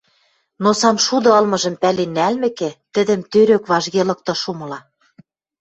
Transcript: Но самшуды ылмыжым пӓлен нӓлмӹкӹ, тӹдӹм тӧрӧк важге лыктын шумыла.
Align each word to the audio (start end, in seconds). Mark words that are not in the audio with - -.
Но 0.63 0.69
самшуды 0.81 1.29
ылмыжым 1.39 1.75
пӓлен 1.81 2.11
нӓлмӹкӹ, 2.17 2.69
тӹдӹм 2.93 3.19
тӧрӧк 3.31 3.63
важге 3.71 4.01
лыктын 4.09 4.37
шумыла. 4.41 4.79